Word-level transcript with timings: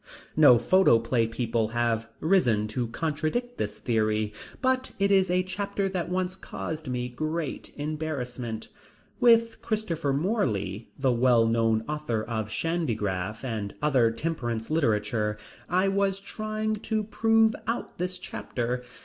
No 0.35 0.57
photoplay 0.57 1.27
people 1.27 1.67
have 1.77 2.09
risen 2.21 2.67
to 2.69 2.87
contradict 2.87 3.59
this 3.59 3.77
theory, 3.77 4.33
but 4.59 4.93
it 4.97 5.11
is 5.11 5.29
a 5.29 5.43
chapter 5.43 5.87
that 5.89 6.09
once 6.09 6.35
caused 6.35 6.87
me 6.87 7.07
great 7.07 7.71
embarrassment. 7.77 8.69
With 9.19 9.61
Christopher 9.61 10.11
Morley, 10.11 10.89
the 10.97 11.11
well 11.11 11.45
known 11.45 11.83
author 11.87 12.23
of 12.23 12.49
Shandygaff 12.49 13.43
and 13.43 13.75
other 13.79 14.09
temperance 14.09 14.71
literature, 14.71 15.37
I 15.69 15.87
was 15.87 16.19
trying 16.19 16.77
to 16.77 17.03
prove 17.03 17.53
out 17.67 17.99
this 17.99 18.17
chapter. 18.17 18.83